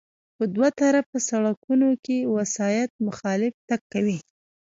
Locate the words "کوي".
3.93-4.19